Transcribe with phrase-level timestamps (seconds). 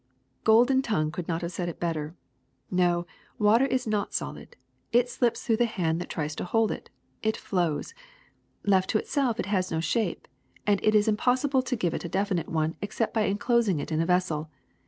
[0.39, 2.15] ^^ Golden tongue could not have said it better.
[2.71, 3.05] No,
[3.37, 4.55] water is not solid.
[4.91, 6.89] It slips through the hand that tries to hold it;
[7.21, 7.93] it flows.
[8.65, 10.27] Left to itself it has no shape,
[10.65, 14.01] and it is impossible to give it a definite one except by enclosing it in
[14.01, 14.49] a vessel.